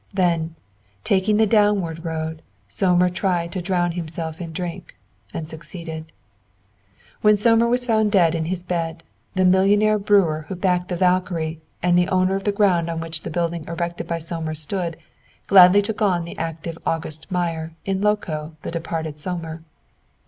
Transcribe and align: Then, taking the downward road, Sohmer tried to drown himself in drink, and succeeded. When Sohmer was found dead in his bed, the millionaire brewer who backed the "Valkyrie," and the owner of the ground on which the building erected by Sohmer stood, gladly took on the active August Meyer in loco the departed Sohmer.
Then, 0.15 0.55
taking 1.03 1.37
the 1.37 1.45
downward 1.45 2.03
road, 2.03 2.41
Sohmer 2.67 3.13
tried 3.13 3.51
to 3.51 3.61
drown 3.61 3.91
himself 3.91 4.41
in 4.41 4.51
drink, 4.51 4.95
and 5.31 5.47
succeeded. 5.47 6.11
When 7.21 7.37
Sohmer 7.37 7.67
was 7.69 7.85
found 7.85 8.11
dead 8.11 8.33
in 8.33 8.45
his 8.45 8.63
bed, 8.63 9.03
the 9.35 9.45
millionaire 9.45 9.99
brewer 9.99 10.45
who 10.49 10.55
backed 10.55 10.87
the 10.87 10.95
"Valkyrie," 10.95 11.61
and 11.83 11.95
the 11.95 12.07
owner 12.09 12.35
of 12.35 12.45
the 12.45 12.51
ground 12.51 12.89
on 12.89 12.99
which 12.99 13.21
the 13.21 13.29
building 13.29 13.63
erected 13.67 14.07
by 14.07 14.17
Sohmer 14.17 14.55
stood, 14.57 14.97
gladly 15.45 15.83
took 15.83 16.01
on 16.01 16.25
the 16.25 16.35
active 16.39 16.79
August 16.83 17.27
Meyer 17.29 17.73
in 17.85 18.01
loco 18.01 18.55
the 18.63 18.71
departed 18.71 19.19
Sohmer. 19.19 19.61